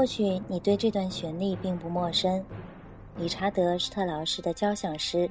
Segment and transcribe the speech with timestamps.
[0.00, 2.42] 或许你对这段旋律并不陌生，
[3.18, 5.30] 理查德·施特劳斯的交响诗。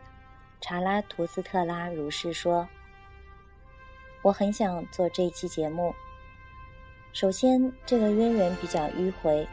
[0.61, 2.69] 查拉图斯特拉如是说
[4.21, 5.91] ：“我很想做这一期节目。
[7.13, 9.47] 首先，这个渊源比较迂回。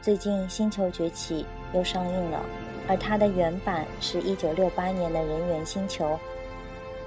[0.00, 1.44] 最近《星球崛起》
[1.76, 2.40] 又上映了，
[2.86, 6.10] 而它的原版是一九六八年的《人猿星球》。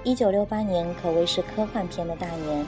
[0.02, 2.66] 一九六八年可谓是科幻片的大年，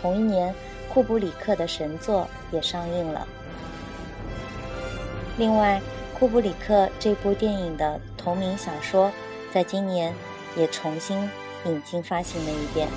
[0.00, 0.54] 同一年
[0.94, 3.26] 库布里克的神作也上映了。
[5.38, 5.78] 另外，
[6.18, 9.12] 库布里克这部电影的同名小说。”
[9.52, 10.14] 在今年，
[10.56, 11.30] 也重新
[11.64, 12.88] 引进发行了一遍。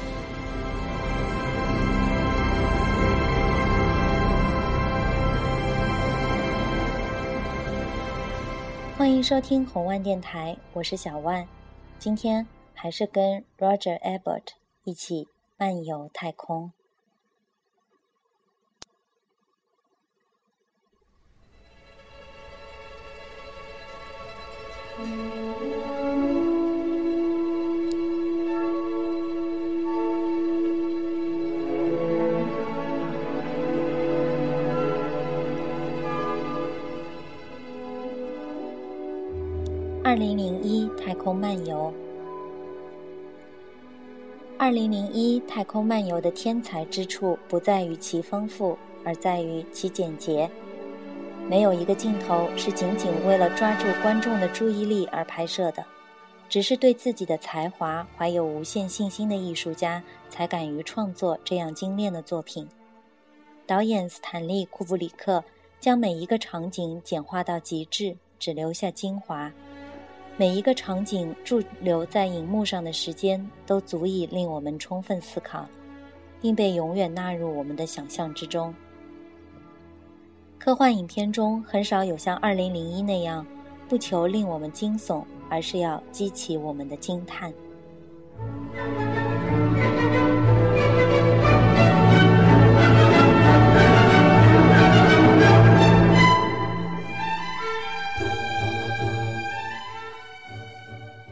[8.98, 11.48] 欢迎收听红万电台，我是小万。
[11.98, 14.44] 今天还是跟 Roger Ebert
[14.84, 16.72] 一起漫游太空。
[40.02, 41.94] 二零零一太空漫游。
[44.58, 50.50] 二零零一太空漫游的天才之处不在于其丰富，而在于其简洁。
[51.50, 55.84] 没有一个镜头是仅仅为了抓住观众的注意力而拍摄的，
[56.48, 62.70] 只是对自己的才华怀有无限信心的艺术家才敢于创作这样精炼的作品。
[63.66, 65.44] 导演斯坦利·库布里克
[65.80, 69.52] 将每一个场景简化到极致，只留下精华。
[70.38, 75.66] 每一个场景驻留在荧幕上的时间，都足以令我们充分思考，
[76.40, 78.72] 并被永远纳入我们的想象之中。
[80.60, 83.48] 科幻影片中很少有像《二零零一》那样，
[83.88, 87.54] 不求令我们惊悚，而是要激起我们的惊叹。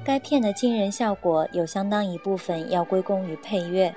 [0.06, 3.94] 该片的惊人效果有相当一部分要归功于配乐。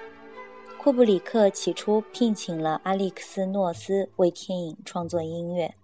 [0.82, 5.74] 库布里克起初聘请了阿历克斯·诺斯为电影创作音乐，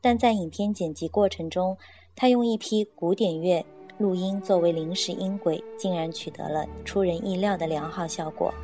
[0.00, 1.76] 但在影片剪辑过程中，
[2.14, 3.66] 他用一批古典乐
[3.98, 8.54] 录音作为临时音轨，竟然取得了出人意料的良好效果。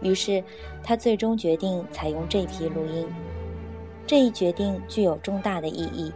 [0.00, 0.42] 于是，
[0.82, 3.06] 他最终决定采用这批录音。
[4.08, 6.12] 这一决定具有重大的意义。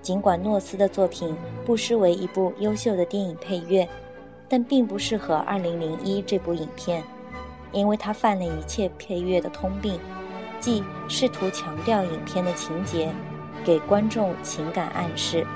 [0.00, 1.34] 尽管诺斯的作品
[1.66, 3.88] 不失为一部优秀的电影配乐，
[4.48, 7.02] 但并不适合《二零零一》这部影片，
[7.72, 9.98] 因为他犯了一切配乐的通病，
[10.58, 13.12] 即试图强调影片的情节，
[13.64, 15.46] 给观众情感暗示。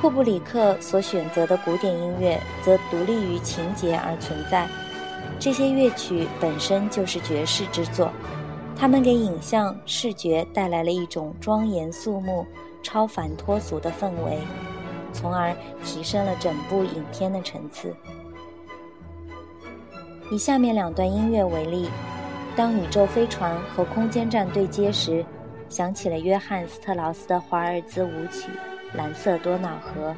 [0.00, 4.68] 库布里克所选择的古典音乐则独立于情节而存在，
[5.38, 8.10] 这些乐曲本身就是绝世之作，
[8.76, 12.46] 他们给影像视觉带来了一种庄严肃穆。
[12.82, 14.38] 超凡脱俗的氛围，
[15.12, 15.52] 从而
[15.82, 17.92] 提升了整部影片的层次。
[20.30, 21.88] 以下面两段音乐为例：
[22.56, 25.24] 当宇宙飞船和空间站对接时，
[25.68, 28.50] 响起了约翰斯特劳斯的华尔兹舞曲
[28.96, 30.10] 《蓝色多瑙河》。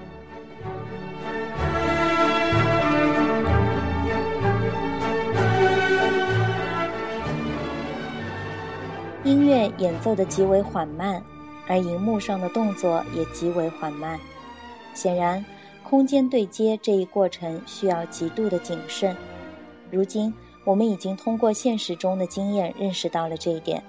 [9.24, 11.22] 音乐演奏的极为缓慢。
[11.70, 14.18] 而荧幕上的动作也极为缓慢，
[14.94, 15.44] 显然，
[15.82, 19.14] 空间对接这一过程需要极度的谨慎。
[19.90, 20.32] 如今，
[20.64, 23.82] 我们已经通过现实中的经验认识到了这一点。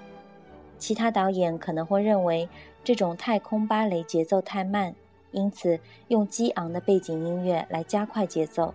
[0.78, 2.48] 其他导演可能会认为
[2.82, 4.94] 这种太空芭蕾节奏太慢，
[5.32, 8.72] 因此用激昂的背景音乐来加快节奏，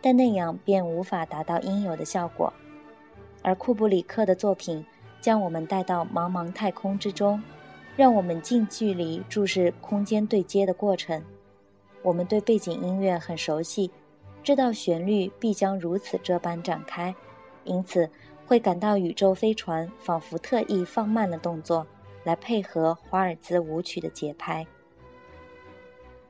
[0.00, 2.52] 但那样便无法达到应有的效果。
[3.42, 4.84] 而库布里克的作品
[5.20, 7.42] 将我们带到茫茫太空之中。
[7.96, 11.22] 让我们近距离注视空间对接的过程。
[12.02, 13.90] 我们对背景音乐很熟悉，
[14.42, 17.14] 知道旋律必将如此这般展开，
[17.64, 18.08] 因此
[18.46, 21.86] 会感到宇宙飞船仿佛特意放慢了动作，
[22.24, 24.66] 来配合华尔兹舞曲的节拍。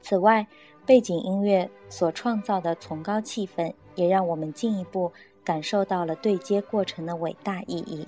[0.01, 0.47] 此外，
[0.87, 5.13] 背景音乐所创造的崇高气氛，也让我们进一步
[5.45, 8.07] 感受到了对接过程的伟大意义。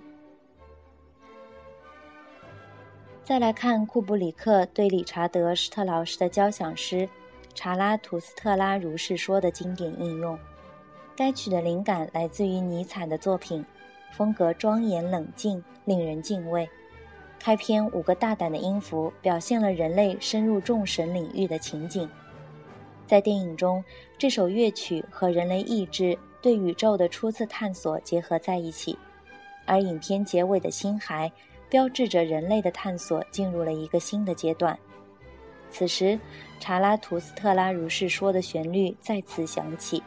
[3.22, 6.96] 再来看库布里克对理查德·施特劳斯的交响诗
[7.54, 10.38] 《查拉图斯特拉如是说》的经典应用。
[11.14, 13.64] 该曲的灵感来自于尼采的作品，
[14.12, 16.68] 风格庄严冷静，令人敬畏。
[17.38, 22.08] 开篇五个大胆的音符表现了人类深入众神领域的情景。
[23.06, 23.84] 在电影中，
[24.16, 28.96] 这首乐曲和人类意志对宇宙的初次探索结合在一起，
[29.66, 31.30] 而影片结尾的星海
[31.68, 34.78] 标志着人类的探索进入了一个新的阶段。
[35.68, 36.18] 此时，
[36.62, 40.00] 查拉图斯特拉如是说的旋律再次响起。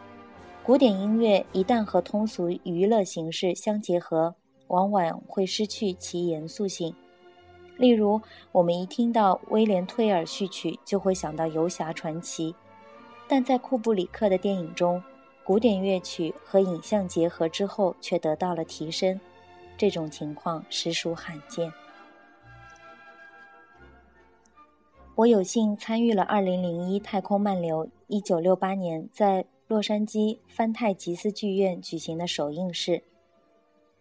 [0.64, 4.34] 古典音乐一旦和通俗娱乐形式相结合，
[4.68, 6.96] 往往会失去其严肃性。
[7.76, 8.22] 例如，
[8.54, 12.56] 我们一听到威廉·推尔序曲，就会想到游侠传奇。
[13.28, 15.04] 但在库布里克的电影中，
[15.44, 19.20] 古典乐曲和影像结合之后却得到了提升，
[19.78, 21.70] 这种情况实属罕见。
[25.16, 33.02] 我有幸参与了2001太空漫游1968年在洛杉矶翻泰吉斯剧院举行的首映式，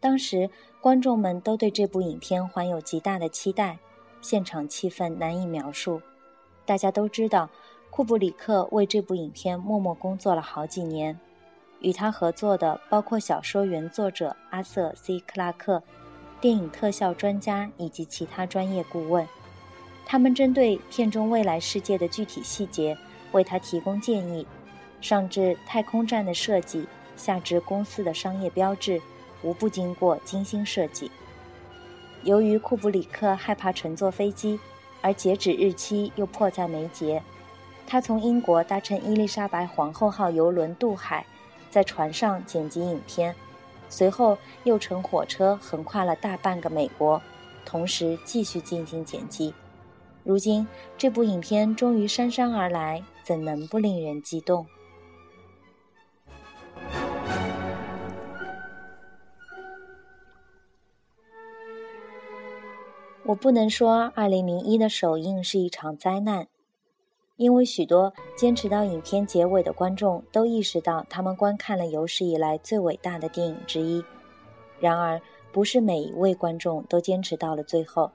[0.00, 0.50] 当时
[0.80, 3.78] 观众们都对这部影片怀有极大的期待，
[4.20, 6.02] 现场气氛难以描述。
[6.66, 7.48] 大家都知道。
[7.90, 11.16] 库布里克为这部影片默默工作了好几年，
[11.78, 15.80] 与他合作的包括小说原作者阿瑟 ·C· 克拉克、
[16.40, 19.24] 电影特效专家以及其他专业顾问。
[20.06, 22.96] 他们针对片中未来世界的具体细节
[23.32, 24.46] 为他提供建议，
[25.00, 26.86] 上至太空站的设计，
[27.16, 29.00] 下至公司的商业标志，
[29.42, 31.10] 无不经过精心设计。
[32.22, 34.58] 由于库布里克害怕乘坐飞机，
[35.00, 37.22] 而截止日期又迫在眉睫。
[37.86, 41.26] 他从英国搭乘伊丽莎白皇后号游轮渡海，
[41.70, 43.34] 在船上剪辑影片，
[43.90, 47.20] 随后又乘火车横跨了大半个美国，
[47.66, 49.52] 同时继续进行剪辑。
[50.24, 50.66] 如今
[50.96, 54.66] 这部影片终于姗姗而来，怎能不令人激动？
[63.26, 66.48] 我不能说2001的首映是一场灾难。
[67.36, 74.04] 因为许多坚持到影片结尾的观众都意识到，他们观看了有史以来最伟大的电影之一。
[74.78, 75.20] 然而，
[75.52, 78.10] 不是每一位观众都坚持到了最后。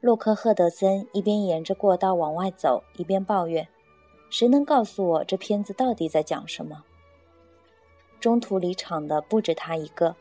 [0.00, 3.66] 洛克·赫德森一边沿着过道往外走，一边抱怨
[4.30, 6.84] ：“谁能告诉我这片子到底在讲什么？”
[8.20, 10.14] 中途离场的不止他一个，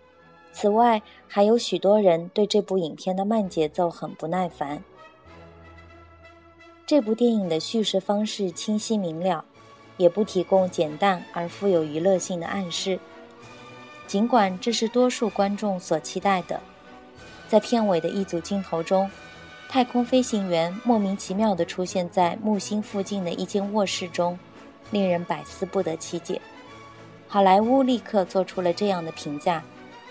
[0.52, 4.84] 此外还有许多人对这部影片的慢节奏很不耐烦。
[6.88, 9.46] 这部电影的叙事方式清晰明了，
[9.98, 13.00] 也不提供简单而富有娱乐性的暗示。
[14.08, 16.62] 尽管这是多数观众所期待的，
[17.48, 19.10] 在片尾的一组镜头中，
[19.70, 24.40] 太空飞行员莫名其妙地出现在木星附近的一间卧室中，
[24.92, 26.42] 令人百思不得其解。
[27.28, 29.62] 好莱坞立刻做出了这样的评价：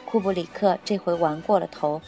[0.04, 2.00] 库布里克这回玩过了头，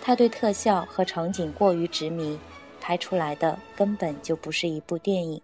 [0.00, 2.38] 他对特效和场景过于执迷。
[2.80, 5.40] 拍出来的根本就不是一部电影。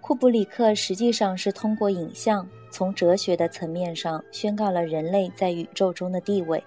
[0.00, 6.62] 库布里克实际上是通过影像，从哲学的层面上宣告了人类在宇宙中的地位。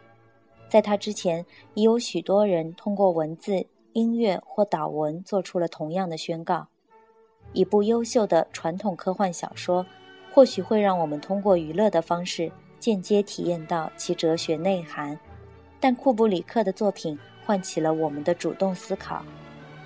[0.76, 6.68] 在他之前，已有许多人通过文字、音乐或导文做出了同样的宣告。
[7.54, 9.86] 一部优秀的传统科幻小说，
[10.34, 15.18] 或许会让我们通过娱乐的方式间接体验到其哲学内涵。
[15.80, 19.24] 但库布里克的作品唤起了我们的主动思考，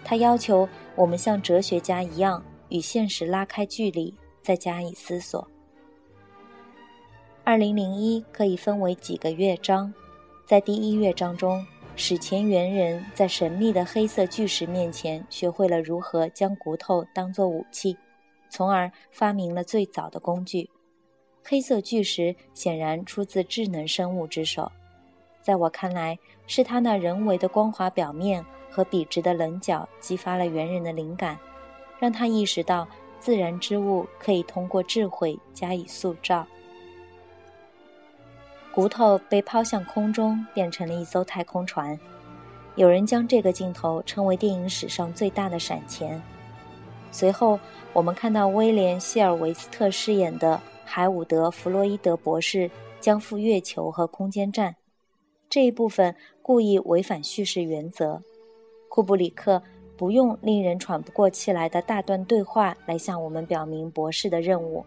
[0.03, 5.48] 他要求我们像哲学家一样与现实拉开距离，再加以思索。
[7.43, 9.93] 二零零一可以分为几个乐章，
[10.50, 11.63] 在第一乐章中，
[11.96, 17.96] 史前猿人在神秘的黑色巨石面前学会了如何将骨头当作武器，
[18.50, 20.68] 从而发明了最早的工具。
[21.44, 24.72] 黑色巨石显然出自智能生物之手。
[25.39, 31.38] 在我看来，是他那人为的光滑表面和笔直的棱角激发了猿人的灵感，
[32.00, 32.88] 让他意识到
[33.20, 36.48] 自然之物可以通过智慧加以塑造。
[38.72, 42.00] 骨头被抛向空中，变成了一艘太空船。
[42.76, 46.22] 有人将这个镜头称为电影史上最大的闪前。
[47.12, 47.60] 随后，
[47.92, 52.70] 我们看到威廉·希尔维斯特饰演的海伍德·弗洛伊德博士
[53.02, 54.76] 将赴月球和空间站。
[55.50, 58.22] 这一部分故意违反叙事原则，
[58.88, 59.62] 库布里克
[59.98, 64.86] 不用令人喘不过气来的大段对话来向我们表明博士的任务，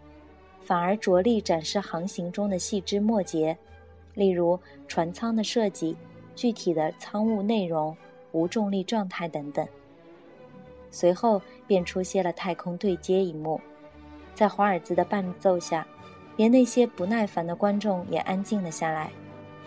[0.65, 3.57] 反而着力展示航行中的细枝末节，
[4.15, 5.97] 例如船舱的设计、
[6.35, 7.97] 具体的舱务内容、
[8.31, 9.67] 无重力状态等等。
[10.91, 13.61] 随后便出现了太空对接一幕，
[14.35, 15.87] 在华尔兹的伴奏下，
[16.37, 19.11] 连那些不耐烦的观众也安静了下来。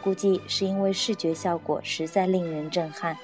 [0.04, 3.18] 估计是因为视觉效果实在令人震撼。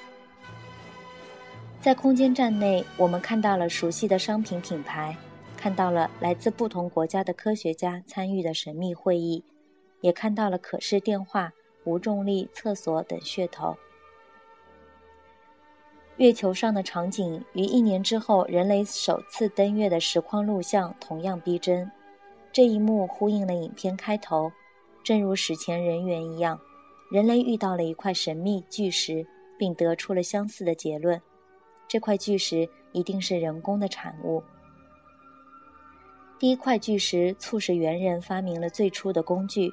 [1.80, 5.16] 在空间站内，我们看到了熟悉的商品品牌，
[5.62, 9.44] 看到了来自不同国家的科学家参与的神秘会议，
[10.00, 11.54] 也看到了可视电话、
[11.84, 13.78] 无重力厕所等噱头。
[16.18, 21.90] 月球上的场景与一年之后人类首次登月的实况录像同样逼真。
[22.52, 24.52] 这一幕呼应了影片开头，
[25.04, 26.60] 正如史前人猿一样，
[27.12, 29.24] 人类遇到了一块神秘巨石，
[29.60, 31.22] 并得出了相似的结论。
[31.88, 34.42] 这块巨石一定是人工的产物。
[36.42, 39.72] 第一块巨石促使猿人发明了最初的工具，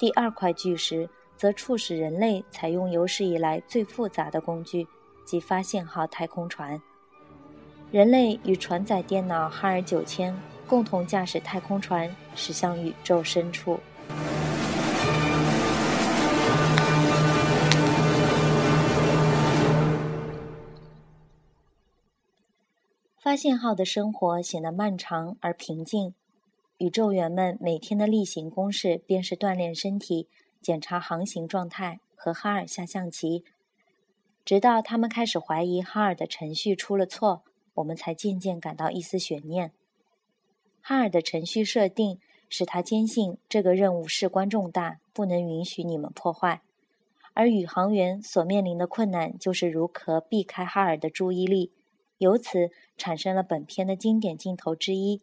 [0.00, 4.84] 第二块巨石则促使人类采用有史以来最复杂的工具，
[5.24, 6.82] 即发现号太空船。
[7.92, 13.78] 人类与船载电脑哈尔九千共同驾驶太空船驶向宇宙深处。
[23.28, 26.14] 发现号的生活显得漫长而平静。
[26.78, 30.30] 宇宙员们每天的例行公事便是锻炼身体、
[30.62, 33.44] 检查航行状态和哈尔下象棋。
[34.46, 37.42] 直到他们开始怀疑哈尔的程序出了错，
[37.74, 39.72] 我们才渐渐感到一丝悬念。
[40.80, 42.18] 哈尔的程序设定
[42.48, 46.62] 使他坚信这个任务事关重大，不能允许你们破坏。
[47.34, 51.74] 而宇航员所面临的困难就是如何避开哈尔的注意力。
[52.18, 55.22] 由此产生了本片的经典镜头之一：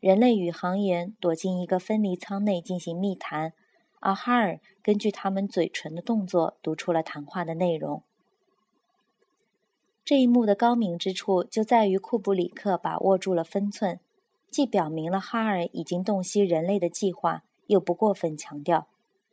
[0.00, 3.52] 人类宇航员躲进一个分离舱内进行密谈，
[4.00, 8.02] 而哈尔根据他们嘴唇的动作读出了谈话的内容。
[10.04, 14.00] 这一幕的高明之处就在于库布里克把握住了分寸，
[14.50, 18.88] 既表明了哈尔已经洞悉人类的计划，又不过分强调。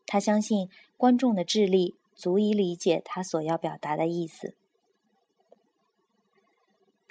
[0.05, 4.55] 他相信观众的智力足以理解他所要表达的意思。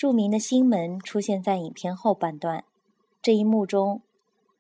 [0.05, 2.65] 著名的星门出现在影片后半段。
[3.23, 4.03] 这一幕中，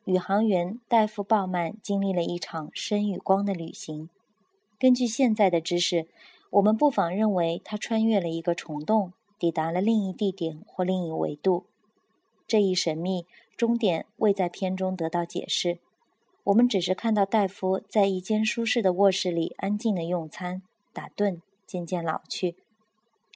[0.06, 4.08] 宇航员戴夫·鲍曼经历了一场声与光的旅行。
[4.78, 6.08] 根据现在的知识，
[6.48, 11.66] 我们不妨认为他穿越了一个虫洞，抵达了另一地点或另一维度。
[12.46, 15.78] 这一神秘终点未在片中得到解释。
[16.44, 20.62] 我们只是看到戴夫在一间舒适的卧室里安静的用餐、
[20.94, 22.56] 打盹，渐渐老去。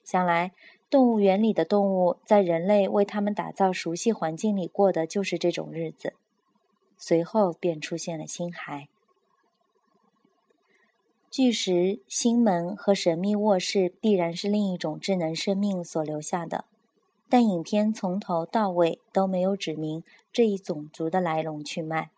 [0.03, 0.53] 想来。
[0.91, 6.15] 动物园里的动物在人类为他们打造熟悉环境里过的就是这种日子。
[6.97, 8.89] 随后便出现了星海、
[11.31, 16.65] 巨石、星门和神秘卧室，必然是另一种智能生命所留下的。
[17.29, 20.03] 但影片从头到尾都没有指明
[20.33, 22.11] 这一种族的来龙去脉。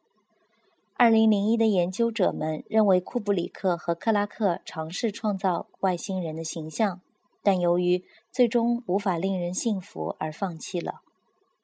[0.95, 7.00] 二零零一的研究者们认为库布里克和克拉克尝试创造外星人的形象。
[7.42, 11.00] 但由于最终无法令人信服而放弃了。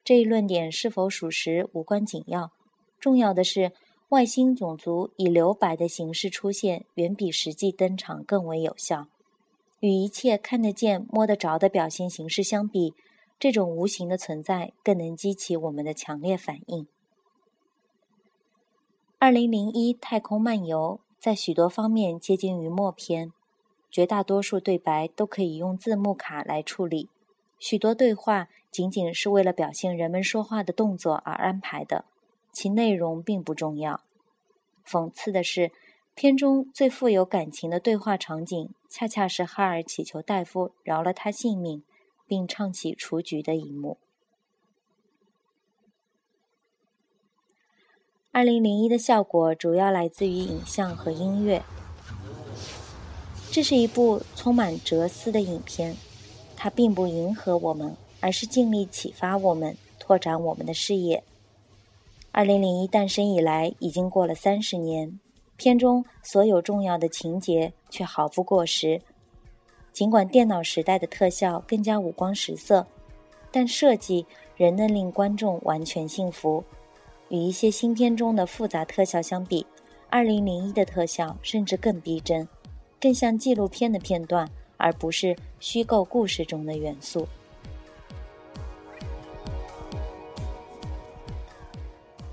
[0.04, 2.52] 这一论点是否属实无关紧要，
[3.00, 3.72] 重要的是
[4.10, 9.08] 外星种族以留白的形式出现，远比实际登场更为有效。
[9.80, 12.94] 与一切看得见、摸得着的表现形式相比，
[13.38, 16.86] 这种无形的存在更能激起我们的强烈反应。
[19.18, 23.32] 二零零一太空漫游在许多方面接近于默片。
[23.90, 27.08] 绝大多数对白都可以用字幕卡来处理，
[27.58, 32.04] 许多对话仅仅是为了表现人们说话的动作而安排的，
[32.52, 34.02] 其内容并不重要。
[34.86, 35.72] 讽刺的是，
[36.14, 41.82] 片中最富有感情的对话场景，恰恰是哈尔祈求戴夫饶了他性命，
[42.26, 43.98] 并唱起雏菊的一幕。
[48.30, 51.62] 二零零一的效果主要来自于影像和音乐。
[53.56, 55.96] 这是一部充满哲思的影片，
[56.58, 61.24] 它并不迎合我们，而是尽力启发我们，拓展我们的视野。
[62.32, 65.18] 二零零一诞生以来，已经过了三十年，
[65.56, 69.00] 片中所有重要的情节却毫不过时。
[69.90, 72.86] 尽管电脑时代的特效更加五光十色，
[73.50, 76.62] 但设计仍能令观众完全信服。
[77.30, 79.64] 与一些新片中的复杂特效相比，
[80.10, 82.46] 二零零一的特效甚至更逼真。
[83.06, 87.24] 更像纪录片的片段，而不是虚构故事中的元素。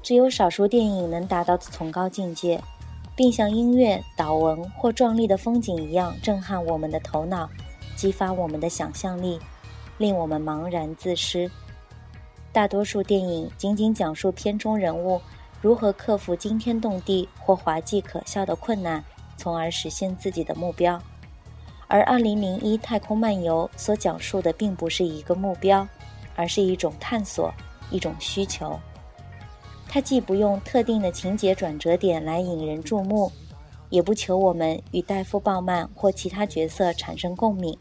[0.02, 2.60] 只有少数电影能达到的崇高境界，
[3.16, 7.48] 并像音乐、祷文或壮丽的风景一样震撼我们的头脑，
[7.96, 9.40] 激发我们的想象力，
[10.00, 11.48] 令我们茫然自失。
[12.52, 15.22] 大多数电影仅仅讲述片中人物
[15.62, 19.06] 如何克服惊天动地或滑稽可笑的困难。
[19.44, 20.98] 从而实现自己的目标。
[21.90, 25.86] 而2001太空漫游所讲述的并不是一个目标，
[26.34, 27.54] 而是一种探索，
[27.92, 28.80] 一种需求。
[29.90, 33.30] 它既不用特定的情节转折点来引人注目，
[33.90, 37.78] 也不求我们与戴夫·鲍曼或其他角色产生共鸣。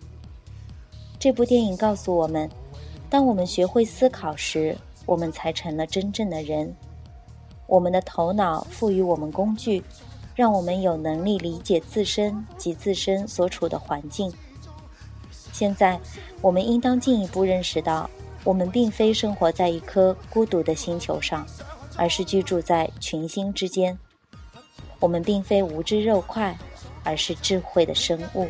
[1.21, 2.50] 这部电影告诉我们，
[3.09, 4.76] 当我们学会思考时，
[5.07, 6.75] 我们才成了真正的人。
[7.69, 9.83] 我们的头脑赋予我们工具，
[10.35, 14.33] 让我们有能力理解自身及自身所处的环境。
[15.53, 16.01] 现在，
[16.41, 18.09] 我们应当进一步认识到，
[18.43, 21.47] 我们并非生活在一颗孤独的星球上，
[21.97, 23.99] 而是居住在群星之间。
[24.99, 26.57] 我们并非无知肉块，
[27.05, 28.49] 而是智慧的生物。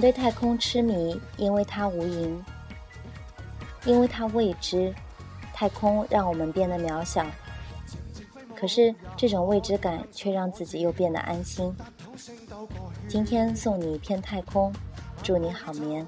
[0.00, 2.36] 对太空痴迷，因为它无垠，
[3.84, 4.94] 因为它未知。
[5.58, 7.24] 太空让我们变得渺小，
[8.54, 11.74] 可是这种未知感却让自己又变得安心。
[13.08, 14.70] 今天送你一片太空，
[15.22, 16.06] 祝你好眠。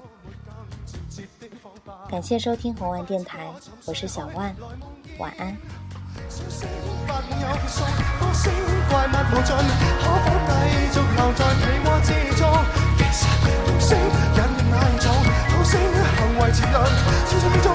[2.07, 3.51] 感谢收听红万电台，
[3.85, 4.55] 我是小万，
[5.17, 5.57] 晚安。
[13.89, 14.03] 声音
[14.69, 16.75] 难做，口声行为迟钝，
[17.25, 17.67] 匆匆中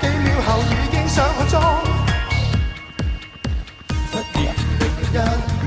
[0.00, 1.44] 几秒后已经想化。
[5.12, 5.16] 的，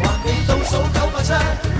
[0.02, 1.73] 还未倒数九八七。